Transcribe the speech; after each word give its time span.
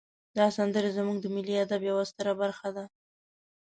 دا 0.37 0.45
سندرې 0.57 0.89
زمونږ 0.97 1.17
د 1.21 1.25
ملی 1.35 1.55
ادب 1.63 1.81
یوه 1.89 2.03
ستره 2.11 2.33
برخه 2.41 2.69
ده. 2.75 2.85